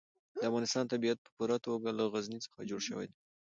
[0.37, 3.15] د افغانستان طبیعت په پوره توګه له غزني څخه جوړ شوی دی.